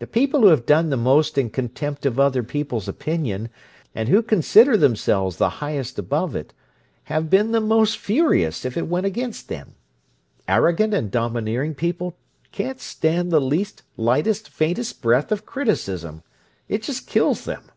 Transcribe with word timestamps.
The 0.00 0.08
people 0.08 0.40
who 0.40 0.48
have 0.48 0.66
done 0.66 0.90
the 0.90 0.96
most 0.96 1.38
in 1.38 1.48
contempt 1.48 2.04
of 2.04 2.18
other 2.18 2.42
people's 2.42 2.88
opinion, 2.88 3.48
and 3.94 4.08
who 4.08 4.20
consider 4.20 4.76
themselves 4.76 5.36
the 5.36 5.48
highest 5.62 6.00
above 6.00 6.34
it, 6.34 6.52
have 7.04 7.30
been 7.30 7.52
the 7.52 7.60
most 7.60 7.96
furious 7.96 8.64
if 8.64 8.76
it 8.76 8.88
went 8.88 9.06
against 9.06 9.48
them. 9.48 9.76
Arrogant 10.48 10.92
and 10.92 11.12
domineering 11.12 11.76
people 11.76 12.16
can't 12.50 12.80
stand 12.80 13.30
the 13.30 13.38
least, 13.40 13.84
lightest, 13.96 14.48
faintest 14.48 15.00
breath 15.00 15.30
of 15.30 15.46
criticism. 15.46 16.24
It 16.68 16.82
just 16.82 17.06
kills 17.06 17.44
them." 17.44 17.70